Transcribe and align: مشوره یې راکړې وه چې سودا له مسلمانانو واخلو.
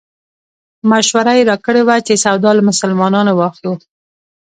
مشوره 0.91 1.33
یې 1.37 1.47
راکړې 1.49 1.81
وه 1.87 1.95
چې 2.07 2.13
سودا 2.23 2.51
له 2.57 2.63
مسلمانانو 2.69 3.31
واخلو. 3.35 3.73